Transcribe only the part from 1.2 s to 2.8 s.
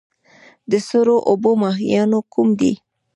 اوبو ماهیان کوم دي؟